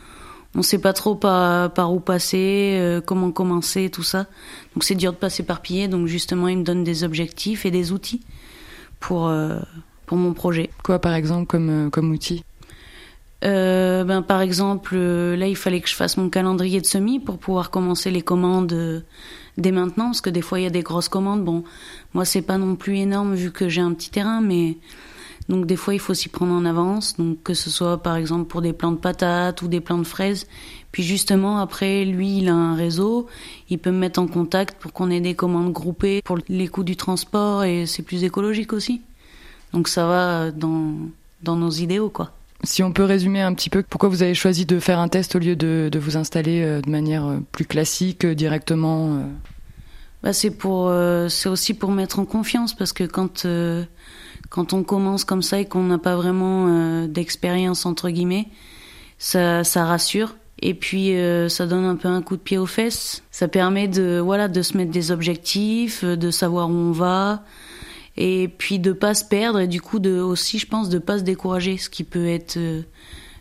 on 0.54 0.62
sait 0.62 0.78
pas 0.78 0.92
trop 0.92 1.14
par, 1.14 1.72
par 1.72 1.92
où 1.92 2.00
passer, 2.00 3.00
comment 3.04 3.30
commencer, 3.30 3.90
tout 3.90 4.02
ça. 4.02 4.26
Donc 4.74 4.84
c'est 4.84 4.94
dur 4.94 5.12
de 5.12 5.18
pas 5.18 5.30
s'éparpiller. 5.30 5.88
Donc 5.88 6.06
justement, 6.06 6.48
il 6.48 6.58
me 6.58 6.64
donne 6.64 6.84
des 6.84 7.04
objectifs 7.04 7.66
et 7.66 7.70
des 7.70 7.92
outils 7.92 8.22
pour 9.00 9.30
pour 10.06 10.16
mon 10.16 10.32
projet. 10.32 10.70
Quoi, 10.82 10.98
par 10.98 11.14
exemple, 11.14 11.46
comme 11.46 11.90
comme 11.90 12.10
outil? 12.10 12.42
Euh, 13.44 14.04
ben, 14.04 14.22
par 14.22 14.40
exemple, 14.40 14.94
euh, 14.96 15.36
là, 15.36 15.46
il 15.46 15.56
fallait 15.56 15.80
que 15.80 15.88
je 15.88 15.94
fasse 15.94 16.16
mon 16.16 16.30
calendrier 16.30 16.80
de 16.80 16.86
semis 16.86 17.20
pour 17.20 17.38
pouvoir 17.38 17.70
commencer 17.70 18.10
les 18.10 18.22
commandes 18.22 18.72
euh, 18.72 19.00
dès 19.56 19.72
maintenant, 19.72 20.06
parce 20.06 20.20
que 20.20 20.30
des 20.30 20.42
fois, 20.42 20.60
il 20.60 20.64
y 20.64 20.66
a 20.66 20.70
des 20.70 20.82
grosses 20.82 21.08
commandes. 21.08 21.44
Bon, 21.44 21.64
moi, 22.14 22.24
c'est 22.24 22.42
pas 22.42 22.58
non 22.58 22.76
plus 22.76 22.96
énorme 22.96 23.34
vu 23.34 23.50
que 23.50 23.68
j'ai 23.68 23.80
un 23.80 23.92
petit 23.92 24.10
terrain, 24.10 24.40
mais 24.40 24.76
donc 25.48 25.66
des 25.66 25.76
fois, 25.76 25.94
il 25.94 26.00
faut 26.00 26.14
s'y 26.14 26.28
prendre 26.28 26.52
en 26.52 26.64
avance. 26.64 27.16
Donc 27.16 27.42
que 27.42 27.54
ce 27.54 27.70
soit, 27.70 28.02
par 28.02 28.16
exemple, 28.16 28.46
pour 28.46 28.62
des 28.62 28.72
plants 28.72 28.92
de 28.92 28.98
patates 28.98 29.62
ou 29.62 29.68
des 29.68 29.80
plants 29.80 29.98
de 29.98 30.04
fraises. 30.04 30.46
Puis 30.92 31.02
justement, 31.02 31.58
après, 31.58 32.04
lui, 32.04 32.38
il 32.38 32.48
a 32.48 32.54
un 32.54 32.74
réseau, 32.74 33.26
il 33.68 33.78
peut 33.78 33.90
me 33.90 33.98
mettre 33.98 34.20
en 34.20 34.26
contact 34.26 34.80
pour 34.80 34.92
qu'on 34.92 35.10
ait 35.10 35.20
des 35.20 35.34
commandes 35.34 35.72
groupées 35.72 36.22
pour 36.22 36.38
les 36.48 36.68
coûts 36.68 36.84
du 36.84 36.96
transport 36.96 37.64
et 37.64 37.86
c'est 37.86 38.02
plus 38.02 38.24
écologique 38.24 38.72
aussi. 38.72 39.02
Donc 39.72 39.88
ça 39.88 40.06
va 40.06 40.50
dans, 40.50 40.94
dans 41.42 41.56
nos 41.56 41.70
idéaux, 41.70 42.08
quoi. 42.08 42.32
Si 42.64 42.82
on 42.82 42.92
peut 42.92 43.04
résumer 43.04 43.42
un 43.42 43.54
petit 43.54 43.70
peu, 43.70 43.82
pourquoi 43.82 44.08
vous 44.08 44.22
avez 44.22 44.34
choisi 44.34 44.66
de 44.66 44.78
faire 44.80 44.98
un 44.98 45.08
test 45.08 45.36
au 45.36 45.38
lieu 45.38 45.56
de, 45.56 45.98
vous 45.98 46.16
installer 46.16 46.62
euh, 46.62 46.80
de 46.80 46.90
manière 46.90 47.26
euh, 47.26 47.38
plus 47.52 47.64
classique, 47.64 48.24
euh, 48.24 48.34
directement 48.34 49.22
bah 50.22 50.32
c'est 50.32 50.50
pour, 50.50 50.92
c'est 51.28 51.48
aussi 51.48 51.74
pour 51.74 51.92
mettre 51.92 52.18
en 52.18 52.24
confiance 52.24 52.74
parce 52.74 52.92
que 52.92 53.04
quand 53.04 53.46
quand 54.48 54.72
on 54.72 54.82
commence 54.82 55.24
comme 55.24 55.42
ça 55.42 55.60
et 55.60 55.66
qu'on 55.66 55.84
n'a 55.84 55.98
pas 55.98 56.16
vraiment 56.16 57.06
d'expérience 57.06 57.86
entre 57.86 58.08
guillemets, 58.08 58.48
ça, 59.18 59.62
ça 59.62 59.84
rassure. 59.84 60.34
Et 60.62 60.74
puis 60.74 61.14
ça 61.48 61.66
donne 61.66 61.84
un 61.84 61.94
peu 61.96 62.08
un 62.08 62.22
coup 62.22 62.36
de 62.36 62.40
pied 62.40 62.58
aux 62.58 62.66
fesses. 62.66 63.22
Ça 63.30 63.46
permet 63.46 63.86
de 63.88 64.18
voilà 64.18 64.48
de 64.48 64.62
se 64.62 64.76
mettre 64.76 64.90
des 64.90 65.12
objectifs, 65.12 66.02
de 66.02 66.30
savoir 66.32 66.70
où 66.70 66.74
on 66.74 66.92
va, 66.92 67.44
et 68.16 68.48
puis 68.48 68.78
de 68.78 68.92
pas 68.92 69.14
se 69.14 69.24
perdre 69.24 69.60
et 69.60 69.66
du 69.66 69.80
coup 69.80 69.98
de 69.98 70.20
aussi 70.20 70.58
je 70.58 70.66
pense 70.66 70.88
de 70.88 70.98
pas 70.98 71.18
se 71.18 71.22
décourager 71.22 71.76
ce 71.76 71.90
qui 71.90 72.04
peut 72.04 72.28
être 72.28 72.56
euh, 72.56 72.82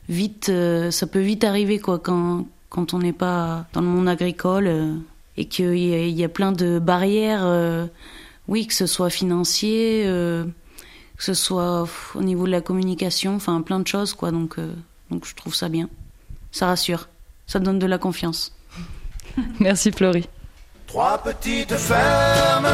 vite 0.09 0.49
euh, 0.49 0.91
ça 0.91 1.07
peut 1.07 1.19
vite 1.19 1.43
arriver 1.43 1.79
quoi 1.79 1.99
quand 1.99 2.45
quand 2.69 2.93
on 2.93 2.99
n'est 2.99 3.13
pas 3.13 3.65
dans 3.73 3.81
le 3.81 3.87
monde 3.87 4.09
agricole 4.09 4.67
euh, 4.67 4.93
et 5.37 5.45
qu'il 5.45 5.77
y, 5.77 5.93
a, 5.93 6.07
y 6.07 6.23
a 6.23 6.29
plein 6.29 6.51
de 6.51 6.79
barrières 6.79 7.45
oui 8.47 8.67
que 8.67 8.73
ce 8.73 8.85
soit 8.85 9.09
financier 9.09 10.03
que 10.05 11.23
ce 11.23 11.33
soit 11.33 11.87
au 12.15 12.21
niveau 12.21 12.45
de 12.45 12.51
la 12.51 12.61
communication 12.61 13.35
enfin 13.35 13.61
plein 13.61 13.79
de 13.79 13.87
choses 13.87 14.13
quoi 14.13 14.31
donc 14.31 14.57
donc 15.09 15.25
je 15.25 15.35
trouve 15.35 15.55
ça 15.55 15.69
bien. 15.69 15.89
Ça 16.51 16.67
rassure. 16.67 17.07
Ça 17.47 17.59
donne 17.59 17.79
de 17.79 17.85
la 17.85 17.97
confiance. 17.97 18.53
Merci 19.59 19.91
Florie. 19.91 20.27
Trois 20.87 21.17
petites 21.17 21.73
fermes 21.73 22.67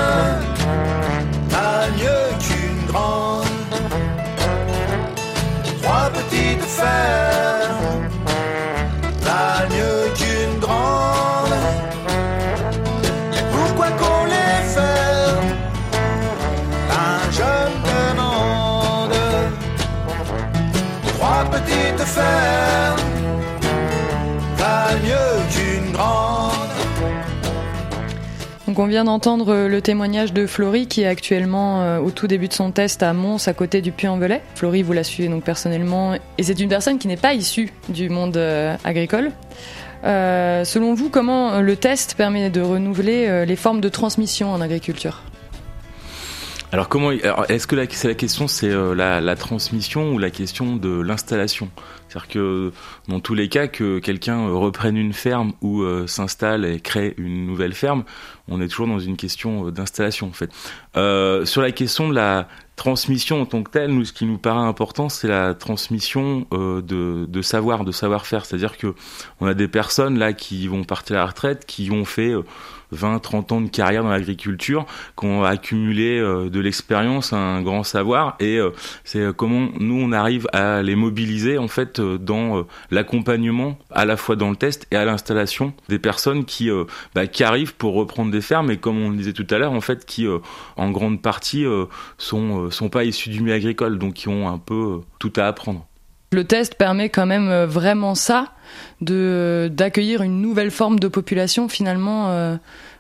pas 1.51 1.87
mieux 1.97 2.27
qu'une 2.39 2.85
grande. 2.87 3.45
Trois 5.81 6.09
petites 6.09 6.63
fermes, 6.63 8.09
pas 9.23 9.65
mieux 9.69 10.13
qu'une 10.15 10.59
grande. 10.59 11.55
pourquoi 13.51 13.87
qu'on 13.99 14.25
les 14.25 14.61
ferme 14.75 15.49
Un 17.07 17.31
jeune 17.31 17.75
demande. 17.91 19.13
Trois 21.13 21.43
petites 21.51 22.05
fermes, 22.15 22.40
Donc 28.71 28.79
on 28.79 28.87
vient 28.87 29.03
d'entendre 29.03 29.67
le 29.67 29.81
témoignage 29.81 30.31
de 30.31 30.47
Florie 30.47 30.87
qui 30.87 31.01
est 31.01 31.05
actuellement 31.05 31.81
euh, 31.81 31.99
au 31.99 32.09
tout 32.09 32.27
début 32.27 32.47
de 32.47 32.53
son 32.53 32.71
test 32.71 33.03
à 33.03 33.11
Mons 33.11 33.49
à 33.49 33.53
côté 33.53 33.81
du 33.81 33.91
Puy-en-Velay. 33.91 34.41
Florie, 34.55 34.81
vous 34.81 34.93
la 34.93 35.03
suivez 35.03 35.27
donc 35.27 35.43
personnellement 35.43 36.13
et 36.37 36.43
c'est 36.43 36.57
une 36.57 36.69
personne 36.69 36.97
qui 36.97 37.09
n'est 37.09 37.17
pas 37.17 37.33
issue 37.33 37.73
du 37.89 38.07
monde 38.07 38.37
euh, 38.37 38.77
agricole. 38.85 39.31
Euh, 40.05 40.63
selon 40.63 40.93
vous, 40.93 41.09
comment 41.09 41.59
le 41.59 41.75
test 41.75 42.15
permet 42.15 42.49
de 42.49 42.61
renouveler 42.61 43.45
les 43.45 43.55
formes 43.57 43.81
de 43.81 43.89
transmission 43.89 44.53
en 44.53 44.61
agriculture? 44.61 45.21
Alors 46.71 46.87
comment 46.87 47.11
est-ce 47.11 47.67
que 47.67 47.75
la, 47.75 47.83
la 47.83 48.13
question 48.15 48.47
c'est 48.47 48.69
la, 48.69 49.19
la, 49.19 49.35
transmission 49.35 50.13
ou 50.13 50.17
la 50.17 50.29
question 50.29 50.77
de 50.77 51.01
l'installation? 51.01 51.69
C'est-à-dire 52.11 52.27
que 52.27 52.71
dans 53.07 53.21
tous 53.21 53.33
les 53.33 53.47
cas, 53.47 53.67
que 53.67 53.99
quelqu'un 53.99 54.49
reprenne 54.49 54.97
une 54.97 55.13
ferme 55.13 55.53
ou 55.61 55.81
euh, 55.81 56.07
s'installe 56.07 56.65
et 56.65 56.81
crée 56.81 57.13
une 57.17 57.45
nouvelle 57.45 57.73
ferme, 57.73 58.03
on 58.49 58.61
est 58.61 58.67
toujours 58.67 58.87
dans 58.87 58.99
une 58.99 59.15
question 59.15 59.67
euh, 59.67 59.71
d'installation 59.71 60.27
en 60.27 60.33
fait. 60.33 60.49
Euh, 60.97 61.45
sur 61.45 61.61
la 61.61 61.71
question 61.71 62.09
de 62.09 62.15
la 62.15 62.49
transmission 62.75 63.41
en 63.41 63.45
tant 63.45 63.63
que 63.63 63.71
telle, 63.71 63.91
nous, 63.91 64.03
ce 64.03 64.11
qui 64.11 64.25
nous 64.25 64.37
paraît 64.37 64.67
important, 64.67 65.07
c'est 65.07 65.27
la 65.27 65.53
transmission 65.53 66.47
de, 66.51 66.81
de, 67.27 67.41
savoir, 67.41 67.85
de 67.85 67.91
savoir-faire. 67.91 68.45
C'est-à-dire 68.45 68.77
que 68.77 68.95
on 69.39 69.45
a 69.45 69.53
des 69.53 69.67
personnes 69.67 70.17
là 70.17 70.33
qui 70.33 70.67
vont 70.67 70.83
partir 70.83 71.17
à 71.17 71.19
la 71.19 71.25
retraite, 71.27 71.65
qui 71.65 71.91
ont 71.91 72.05
fait 72.05 72.33
20, 72.91 73.19
30 73.19 73.51
ans 73.51 73.61
de 73.61 73.69
carrière 73.69 74.03
dans 74.03 74.09
l'agriculture, 74.09 74.85
qui 75.17 75.25
ont 75.25 75.43
accumulé 75.43 76.19
de 76.19 76.59
l'expérience, 76.59 77.33
un 77.33 77.61
grand 77.61 77.83
savoir, 77.83 78.35
et 78.39 78.59
c'est 79.03 79.35
comment 79.35 79.69
nous 79.79 79.99
on 79.99 80.11
arrive 80.11 80.47
à 80.53 80.81
les 80.81 80.95
mobiliser 80.95 81.57
en 81.57 81.67
fait 81.67 81.99
euh, 81.99 82.17
dans 82.17 82.59
euh, 82.59 82.63
l'accompagnement, 82.89 83.77
à 83.91 84.05
la 84.05 84.17
fois 84.17 84.35
dans 84.35 84.49
le 84.49 84.55
test 84.55 84.87
et 84.91 84.95
à 84.95 85.05
l'installation 85.05 85.73
des 85.89 85.99
personnes 85.99 86.45
qui, 86.45 86.69
euh, 86.69 86.85
bah, 87.15 87.27
qui 87.27 87.43
arrivent 87.43 87.75
pour 87.75 87.93
reprendre 87.93 88.31
des 88.31 88.41
fermes 88.41 88.71
et 88.71 88.77
comme 88.77 89.01
on 89.01 89.09
le 89.09 89.17
disait 89.17 89.33
tout 89.33 89.47
à 89.49 89.57
l'heure, 89.57 89.71
en 89.71 89.81
fait, 89.81 90.05
qui 90.05 90.27
en 90.77 90.91
grande 90.91 91.21
partie 91.21 91.65
sont, 92.17 92.69
sont 92.69 92.89
pas 92.89 93.03
issus 93.03 93.29
du 93.29 93.41
milieu 93.41 93.55
agricole, 93.55 93.97
donc 93.97 94.13
qui 94.13 94.27
ont 94.27 94.47
un 94.47 94.57
peu 94.57 95.01
tout 95.19 95.33
à 95.35 95.47
apprendre. 95.47 95.87
Le 96.31 96.45
test 96.45 96.75
permet 96.75 97.09
quand 97.09 97.25
même 97.25 97.65
vraiment 97.65 98.15
ça, 98.15 98.53
de 99.01 99.69
d'accueillir 99.71 100.21
une 100.21 100.41
nouvelle 100.41 100.71
forme 100.71 100.97
de 100.97 101.09
population 101.09 101.67
finalement 101.67 102.57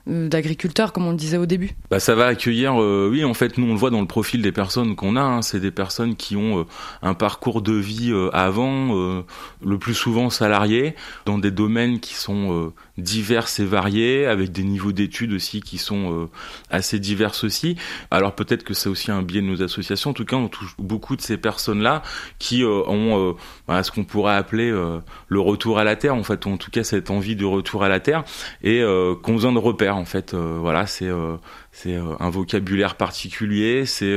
euh, 0.09 0.27
d'agriculteurs, 0.27 0.93
comme 0.93 1.05
on 1.05 1.11
le 1.11 1.17
disait 1.17 1.37
au 1.37 1.45
début 1.45 1.75
bah, 1.91 1.99
Ça 1.99 2.15
va 2.15 2.25
accueillir, 2.25 2.81
euh, 2.81 3.07
oui, 3.11 3.23
en 3.23 3.35
fait, 3.35 3.59
nous 3.59 3.67
on 3.67 3.73
le 3.73 3.77
voit 3.77 3.91
dans 3.91 4.01
le 4.01 4.07
profil 4.07 4.41
des 4.41 4.51
personnes 4.51 4.95
qu'on 4.95 5.15
a, 5.15 5.21
hein. 5.21 5.41
c'est 5.43 5.59
des 5.59 5.69
personnes 5.69 6.15
qui 6.15 6.35
ont 6.35 6.61
euh, 6.61 6.63
un 7.03 7.13
parcours 7.13 7.61
de 7.61 7.73
vie 7.73 8.11
avant, 8.33 9.23
le 9.63 9.77
plus 9.77 9.93
souvent 9.93 10.29
salariés, 10.29 10.95
dans 11.25 11.37
des 11.37 11.51
domaines 11.51 11.99
qui 11.99 12.15
sont 12.15 12.73
divers 13.01 13.47
et 13.59 13.65
variés, 13.65 14.25
avec 14.25 14.51
des 14.51 14.63
niveaux 14.63 14.91
d'études 14.91 15.33
aussi 15.33 15.61
qui 15.61 15.77
sont 15.77 16.29
assez 16.69 16.99
divers 16.99 17.33
aussi. 17.43 17.75
Alors 18.09 18.33
peut-être 18.33 18.63
que 18.63 18.73
c'est 18.73 18.89
aussi 18.89 19.11
un 19.11 19.21
biais 19.21 19.41
de 19.41 19.47
nos 19.47 19.61
associations, 19.61 20.11
en 20.11 20.13
tout 20.13 20.25
cas 20.25 20.37
on 20.37 20.47
touche 20.47 20.75
beaucoup 20.77 21.15
de 21.15 21.21
ces 21.21 21.37
personnes-là 21.37 22.01
qui 22.39 22.63
ont 22.63 23.35
bah, 23.67 23.83
ce 23.83 23.91
qu'on 23.91 24.03
pourrait 24.03 24.35
appeler 24.35 24.71
le 24.71 25.39
retour 25.39 25.79
à 25.79 25.83
la 25.83 25.95
terre, 25.95 26.15
en 26.15 26.23
fait, 26.23 26.47
en 26.47 26.57
tout 26.57 26.71
cas 26.71 26.83
cette 26.83 27.11
envie 27.11 27.35
de 27.35 27.45
retour 27.45 27.83
à 27.83 27.89
la 27.89 27.99
terre, 27.99 28.23
et 28.63 28.81
qu'on 29.23 29.33
besoin 29.41 29.53
de 29.53 29.57
repères 29.57 29.97
en 29.97 30.05
fait. 30.05 30.33
Euh, 30.33 30.57
voilà, 30.59 30.85
c'est 30.85 31.07
euh, 31.07 31.37
c'est 31.71 31.95
euh, 31.95 32.15
un 32.19 32.29
vocabulaire 32.29 32.95
particulier, 32.95 33.85
c'est 33.85 34.15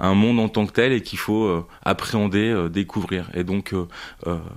un 0.00 0.14
monde 0.14 0.40
en 0.40 0.48
tant 0.48 0.66
que 0.66 0.72
tel 0.72 0.92
et 0.92 1.02
qu'il 1.02 1.18
faut 1.18 1.66
appréhender, 1.84 2.68
découvrir. 2.70 3.30
Et 3.34 3.44
donc, 3.44 3.74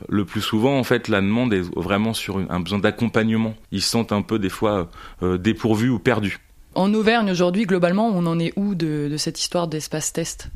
le 0.09 0.25
plus 0.25 0.41
souvent, 0.41 0.77
en 0.77 0.83
fait, 0.83 1.07
la 1.07 1.21
demande 1.21 1.53
est 1.53 1.63
vraiment 1.75 2.13
sur 2.13 2.37
un 2.37 2.59
besoin 2.59 2.79
d'accompagnement. 2.79 3.55
Ils 3.71 3.81
se 3.81 3.89
sentent 3.89 4.11
un 4.11 4.21
peu 4.21 4.39
des 4.39 4.49
fois 4.49 4.89
dépourvus 5.21 5.89
ou 5.89 5.99
perdus. 5.99 6.39
En 6.75 6.93
Auvergne 6.93 7.31
aujourd'hui, 7.31 7.65
globalement, 7.65 8.07
on 8.07 8.25
en 8.25 8.39
est 8.39 8.53
où 8.55 8.75
de, 8.75 9.07
de 9.09 9.17
cette 9.17 9.39
histoire 9.39 9.67
d'espace 9.67 10.13
test? 10.13 10.49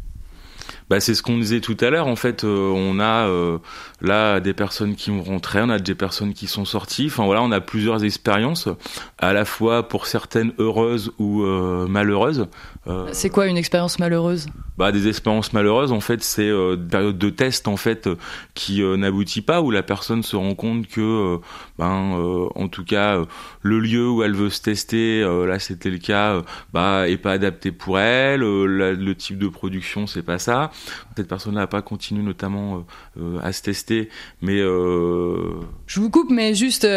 Bah, 0.89 0.99
c'est 0.99 1.15
ce 1.15 1.23
qu'on 1.23 1.37
disait 1.37 1.61
tout 1.61 1.77
à 1.79 1.89
l'heure. 1.89 2.07
En 2.07 2.15
fait, 2.15 2.43
euh, 2.43 2.71
on 2.75 2.99
a 2.99 3.27
euh, 3.27 3.57
là 4.01 4.39
des 4.39 4.53
personnes 4.53 4.95
qui 4.95 5.11
ont 5.11 5.23
rentré, 5.23 5.61
on 5.61 5.69
a 5.69 5.79
des 5.79 5.95
personnes 5.95 6.33
qui 6.33 6.47
sont 6.47 6.65
sorties. 6.65 7.05
Enfin 7.07 7.25
voilà, 7.25 7.41
on 7.41 7.51
a 7.51 7.61
plusieurs 7.61 8.03
expériences, 8.03 8.67
à 9.17 9.33
la 9.33 9.45
fois 9.45 9.87
pour 9.87 10.07
certaines 10.07 10.53
heureuses 10.59 11.11
ou 11.19 11.43
euh, 11.43 11.87
malheureuses. 11.87 12.47
c'est 13.11 13.29
quoi 13.29 13.47
une 13.47 13.57
expérience 13.57 13.99
malheureuse? 13.99 14.47
bah, 14.77 14.91
des 14.91 15.07
expériences 15.07 15.53
malheureuses, 15.53 15.91
en 15.91 15.99
fait, 15.99 16.23
c'est 16.23 16.49
une 16.49 16.87
période 16.87 17.17
de 17.17 17.29
test 17.29 17.67
en 17.67 17.77
fait 17.77 18.09
qui 18.55 18.81
n'aboutit 18.81 19.41
pas, 19.41 19.61
où 19.61 19.69
la 19.69 19.83
personne 19.83 20.23
se 20.23 20.35
rend 20.35 20.55
compte 20.55 20.87
que, 20.87 21.39
ben, 21.77 22.49
en 22.55 22.67
tout 22.67 22.83
cas, 22.83 23.21
le 23.61 23.79
lieu 23.79 24.09
où 24.09 24.23
elle 24.23 24.33
veut 24.33 24.49
se 24.49 24.61
tester, 24.61 25.21
là 25.21 25.59
c'était 25.59 25.91
le 25.91 25.99
cas, 25.99 26.41
bah, 26.73 27.07
est 27.07 27.17
pas 27.17 27.33
adapté 27.33 27.71
pour 27.71 27.99
elle, 27.99 28.41
le 28.41 29.13
type 29.13 29.37
de 29.37 29.47
production 29.47 30.07
c'est 30.07 30.23
pas 30.23 30.39
ça 30.39 30.71
Cette 31.15 31.27
personne-là 31.27 31.61
n'a 31.61 31.67
pas 31.67 31.81
continué 31.81 32.23
notamment 32.23 32.85
à 33.41 33.51
se 33.53 33.61
tester, 33.61 34.09
mais 34.41 34.59
je 34.59 35.99
vous 35.99 36.09
coupe, 36.09 36.29
mais 36.31 36.53
juste, 36.53 36.87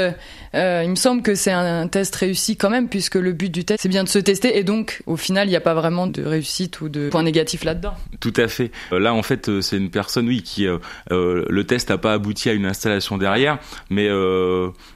il 0.54 0.90
me 0.90 0.94
semble 0.94 1.22
que 1.22 1.34
c'est 1.34 1.52
un, 1.52 1.86
test 1.88 2.14
réussi 2.16 2.56
quand 2.56 2.70
même, 2.70 2.88
puisque 2.88 3.16
le 3.16 3.32
but 3.32 3.50
du 3.50 3.64
test 3.64 3.82
c'est 3.82 3.88
bien 3.88 4.04
de 4.04 4.08
se 4.08 4.18
tester, 4.18 4.58
et 4.58 4.64
donc 4.64 5.02
au 5.06 5.16
final 5.16 5.46
il 5.46 5.50
n'y 5.50 5.56
a 5.56 5.60
pas 5.60 5.74
vraiment 5.74 6.06
de 6.06 6.22
réussite 6.22 6.80
ou 6.80 6.88
de 6.88 7.08
point 7.08 7.22
négatif 7.22 7.64
là-dedans. 7.64 7.94
Tout 8.20 8.32
à 8.36 8.48
fait. 8.48 8.70
là 8.90 9.14
en 9.14 9.22
fait 9.22 9.60
c'est 9.60 9.76
une 9.76 9.90
personne 9.90 10.26
oui 10.28 10.42
qui 10.42 10.66
le 11.10 11.62
test 11.64 11.90
n'a 11.90 11.98
pas 11.98 12.14
abouti 12.14 12.48
à 12.48 12.52
une 12.52 12.66
installation 12.66 13.18
derrière, 13.18 13.58
mais 13.90 14.08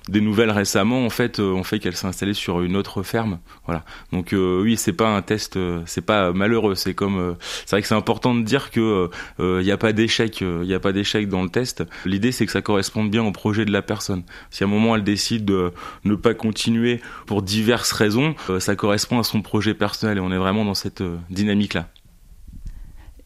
des 0.08 0.20
nouvelles 0.20 0.50
récemment 0.50 1.04
en 1.04 1.10
fait 1.10 1.38
ont 1.40 1.64
fait 1.64 1.78
qu'elle 1.78 1.96
s'est 1.96 2.06
installée 2.06 2.34
sur 2.34 2.60
une 2.62 2.76
autre 2.76 3.02
ferme. 3.02 3.38
Voilà. 3.66 3.84
Donc 4.12 4.32
oui 4.32 4.76
c'est 4.76 4.92
pas 4.92 5.08
un 5.08 5.22
test, 5.22 5.58
c'est 5.86 6.04
pas 6.04 6.32
malheureux. 6.32 6.74
C'est 6.74 6.94
comme, 6.94 7.36
c'est 7.40 7.70
vrai 7.70 7.82
que 7.82 7.88
c'est 7.88 7.94
important 7.94 8.34
de 8.34 8.42
dire 8.42 8.69
que 8.70 9.10
il 9.38 9.64
n'y 9.64 9.70
a 9.70 9.76
pas 9.76 9.92
d'échec, 9.92 10.40
il 10.40 10.60
n'y 10.60 10.74
a 10.74 10.80
pas 10.80 10.92
dans 10.92 11.42
le 11.42 11.48
test. 11.48 11.84
L'idée 12.04 12.32
c'est 12.32 12.46
que 12.46 12.52
ça 12.52 12.62
corresponde 12.62 13.10
bien 13.10 13.24
au 13.24 13.32
projet 13.32 13.64
de 13.64 13.72
la 13.72 13.82
personne. 13.82 14.22
Si 14.50 14.64
à 14.64 14.66
un 14.66 14.70
moment 14.70 14.96
elle 14.96 15.04
décide 15.04 15.44
de 15.44 15.72
ne 16.04 16.14
pas 16.14 16.34
continuer 16.34 17.00
pour 17.26 17.42
diverses 17.42 17.92
raisons, 17.92 18.34
ça 18.58 18.76
correspond 18.76 19.18
à 19.18 19.22
son 19.22 19.42
projet 19.42 19.74
personnel 19.74 20.18
et 20.18 20.20
on 20.20 20.32
est 20.32 20.38
vraiment 20.38 20.64
dans 20.64 20.74
cette 20.74 21.02
dynamique 21.30 21.74
là. 21.74 21.88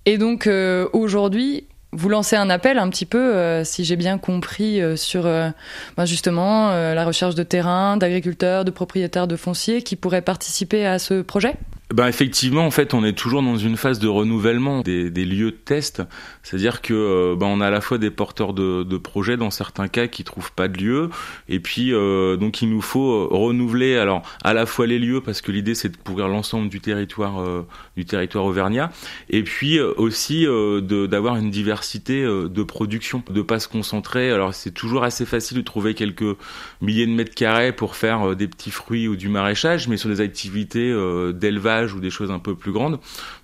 Et 0.06 0.18
donc 0.18 0.48
aujourd'hui, 0.92 1.66
vous 1.94 2.08
lancez 2.08 2.36
un 2.36 2.50
appel 2.50 2.78
un 2.78 2.90
petit 2.90 3.06
peu, 3.06 3.34
euh, 3.34 3.64
si 3.64 3.84
j'ai 3.84 3.96
bien 3.96 4.18
compris, 4.18 4.82
euh, 4.82 4.96
sur 4.96 5.26
euh, 5.26 5.50
ben 5.96 6.04
justement 6.04 6.70
la 6.70 7.04
recherche 7.04 7.34
de 7.34 7.42
terrain, 7.42 7.96
d'agriculteurs, 7.96 8.64
de 8.64 8.70
propriétaires 8.70 9.26
de 9.26 9.36
fonciers 9.36 9.82
qui 9.82 9.96
pourraient 9.96 10.22
participer 10.22 10.86
à 10.86 10.98
ce 10.98 11.22
projet? 11.22 11.54
Ben 11.92 12.06
effectivement, 12.06 12.64
en 12.64 12.70
fait, 12.70 12.94
on 12.94 13.04
est 13.04 13.12
toujours 13.12 13.42
dans 13.42 13.58
une 13.58 13.76
phase 13.76 13.98
de 13.98 14.08
renouvellement 14.08 14.80
des, 14.80 15.10
des 15.10 15.26
lieux 15.26 15.50
de 15.50 15.56
test. 15.56 16.02
C'est-à-dire 16.42 16.80
que 16.80 17.34
ben 17.38 17.46
on 17.46 17.60
a 17.60 17.66
à 17.66 17.70
la 17.70 17.82
fois 17.82 17.98
des 17.98 18.10
porteurs 18.10 18.54
de, 18.54 18.84
de, 18.84 18.96
projets 18.96 19.36
dans 19.36 19.50
certains 19.50 19.88
cas 19.88 20.06
qui 20.06 20.24
trouvent 20.24 20.52
pas 20.52 20.68
de 20.68 20.78
lieu, 20.78 21.10
et 21.48 21.60
puis 21.60 21.92
euh, 21.92 22.36
donc 22.36 22.62
il 22.62 22.70
nous 22.70 22.80
faut 22.80 23.28
renouveler 23.28 23.96
alors 23.96 24.22
à 24.42 24.54
la 24.54 24.64
fois 24.64 24.86
les 24.86 24.98
lieux 24.98 25.20
parce 25.20 25.42
que 25.42 25.52
l'idée 25.52 25.74
c'est 25.74 25.90
de 25.90 25.96
couvrir 25.96 26.28
l'ensemble 26.28 26.70
du 26.70 26.80
territoire 26.80 27.42
euh, 27.42 27.66
du 27.98 28.06
territoire 28.06 28.46
auvergnat, 28.46 28.90
et 29.28 29.42
puis 29.42 29.78
aussi 29.78 30.46
d'avoir 30.82 31.36
une 31.36 31.50
diversité 31.50 32.24
de 32.24 32.62
production, 32.62 33.22
de 33.28 33.42
pas 33.42 33.58
se 33.58 33.68
concentrer. 33.68 34.30
Alors 34.30 34.54
c'est 34.54 34.72
toujours 34.72 35.04
assez 35.04 35.26
facile 35.26 35.58
de 35.58 35.62
trouver 35.62 35.92
quelques 35.94 36.36
milliers 36.80 37.06
de 37.06 37.12
mètres 37.12 37.34
carrés 37.34 37.72
pour 37.72 37.94
faire 37.94 38.34
des 38.34 38.48
petits 38.48 38.70
fruits 38.70 39.06
ou 39.06 39.16
du 39.16 39.28
maraîchage, 39.28 39.86
mais 39.86 39.98
sur 39.98 40.08
des 40.08 40.22
activités 40.22 40.92
d'élevage 41.34 41.73
ou 41.82 42.00
des 42.00 42.10
choses 42.10 42.30
un 42.30 42.38
peu 42.38 42.54
plus 42.54 42.72
grandes, 42.72 42.98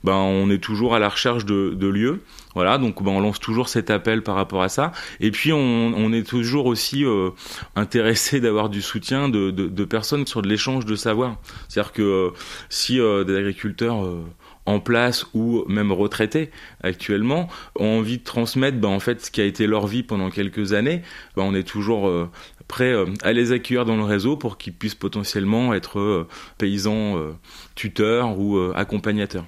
ben 0.04 0.14
on 0.14 0.50
est 0.50 0.62
toujours 0.62 0.94
à 0.94 0.98
la 0.98 1.08
recherche 1.08 1.44
de, 1.44 1.86
lieux. 1.86 2.22
Voilà, 2.54 2.78
donc 2.78 3.02
ben, 3.02 3.12
on 3.12 3.20
lance 3.20 3.38
toujours 3.38 3.68
cet 3.68 3.90
appel 3.90 4.22
par 4.22 4.34
rapport 4.34 4.62
à 4.62 4.68
ça. 4.68 4.92
Et 5.20 5.30
puis 5.30 5.52
on, 5.52 6.12
est 6.12 6.26
toujours 6.26 6.66
aussi 6.66 7.04
euh, 7.04 7.30
intéressé 7.76 8.40
d'avoir 8.44 8.68
du 8.68 8.82
soutien 8.82 9.28
de, 9.28 9.84
personnes 9.84 10.26
sur 10.26 10.42
de 10.42 10.48
l'échange 10.48 10.84
de 10.84 10.96
savoir. 10.96 11.36
C'est-à-dire 11.68 11.92
que 11.92 12.02
euh, 12.02 12.30
si 12.68 13.00
euh, 13.00 13.24
des 13.24 13.36
agriculteurs 13.36 14.04
en 14.66 14.80
place 14.80 15.26
ou 15.34 15.64
même 15.68 15.92
retraités 15.92 16.50
actuellement 16.82 17.48
ont 17.76 17.98
envie 17.98 18.18
de 18.18 18.24
transmettre 18.24 18.78
ben, 18.78 18.88
en 18.88 19.00
fait 19.00 19.24
ce 19.24 19.30
qui 19.30 19.40
a 19.40 19.44
été 19.44 19.66
leur 19.66 19.86
vie 19.86 20.02
pendant 20.02 20.30
quelques 20.30 20.72
années, 20.72 21.02
ben, 21.36 21.42
on 21.42 21.54
est 21.54 21.66
toujours 21.66 22.10
prêt 22.68 22.94
à 23.22 23.32
les 23.32 23.52
accueillir 23.52 23.84
dans 23.84 23.96
le 23.96 24.04
réseau 24.04 24.36
pour 24.36 24.58
qu'ils 24.58 24.74
puissent 24.74 24.94
potentiellement 24.94 25.74
être 25.74 26.26
paysans 26.58 27.16
tuteur 27.80 28.38
ou 28.38 28.56
euh, 28.56 28.72
accompagnateur. 28.76 29.46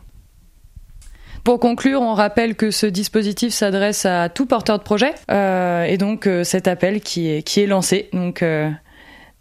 Pour 1.44 1.60
conclure, 1.60 2.00
on 2.00 2.14
rappelle 2.14 2.54
que 2.54 2.70
ce 2.70 2.86
dispositif 2.86 3.52
s'adresse 3.52 4.06
à 4.06 4.28
tout 4.28 4.46
porteur 4.46 4.78
de 4.78 4.84
projet 4.84 5.12
euh, 5.30 5.84
et 5.84 5.98
donc 5.98 6.26
euh, 6.26 6.44
cet 6.44 6.68
appel 6.68 7.00
qui 7.00 7.28
est, 7.28 7.42
qui 7.42 7.60
est 7.60 7.66
lancé. 7.66 8.08
Donc 8.12 8.44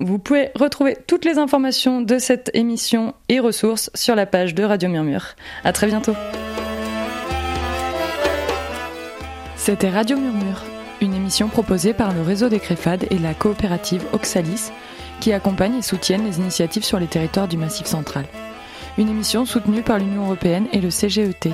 vous 0.02 0.20
pouvez 0.20 0.50
retrouver 0.56 0.98
toutes 1.08 1.26
les 1.26 1.38
informations 1.38 2.02
de 2.02 2.20
cette 2.20 2.52
émission 2.54 3.14
et 3.30 3.40
ressources 3.40 3.90
sur 3.94 4.16
la 4.16 4.26
page 4.26 4.54
de 4.56 4.64
Radio 4.64 4.90
Murmure. 4.90 5.36
À 5.64 5.72
très 5.72 5.88
bientôt. 5.88 6.14
C'était 9.56 9.90
Radio 9.90 10.18
Murmure, 10.18 10.64
une 11.02 11.14
émission 11.14 11.48
proposée 11.48 11.94
par 11.94 12.14
le 12.14 12.22
réseau 12.22 12.50
des 12.50 12.60
Créfades 12.60 13.06
et 13.12 13.20
la 13.20 13.34
coopérative 13.34 14.04
Oxalis 14.12 14.72
qui 15.20 15.34
accompagnent 15.34 15.78
et 15.78 15.84
soutiennent 15.84 16.26
les 16.26 16.40
initiatives 16.40 16.84
sur 16.84 17.00
les 17.00 17.08
territoires 17.08 17.48
du 17.48 17.58
Massif 17.58 17.86
central 17.86 18.26
une 18.98 19.10
émission 19.10 19.46
soutenue 19.46 19.82
par 19.82 20.00
l'Union 20.00 20.26
européenne 20.26 20.68
et 20.74 20.82
le 20.82 20.90
CGET. 20.90 21.52